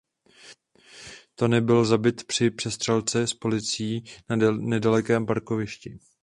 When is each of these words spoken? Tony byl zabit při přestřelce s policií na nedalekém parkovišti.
Tony 1.35 1.61
byl 1.61 1.85
zabit 1.85 2.23
při 2.27 2.49
přestřelce 2.51 3.27
s 3.27 3.33
policií 3.33 4.03
na 4.29 4.35
nedalekém 4.51 5.25
parkovišti. 5.25 5.99